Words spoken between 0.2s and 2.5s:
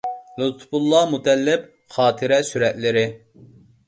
لۇتپۇللا مۇتەللىپ خاتىرە